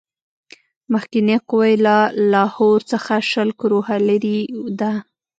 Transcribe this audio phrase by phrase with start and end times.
[0.93, 1.97] مخکنۍ قوه یې له
[2.31, 4.39] لاهور څخه شل کروهه لیري
[4.79, 4.91] ده.